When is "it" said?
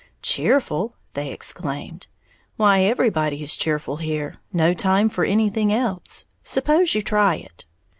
7.35-7.65